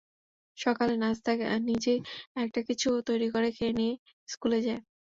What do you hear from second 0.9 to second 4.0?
নাশতা নিজেই একটা কিছু তৈরি করে খেয়ে নিয়ে